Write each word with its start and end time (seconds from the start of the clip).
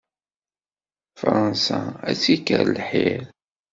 Fransa 1.19 1.79
ad 2.09 2.15
tt-ikker 2.17 2.63
lḥir. 2.79 3.23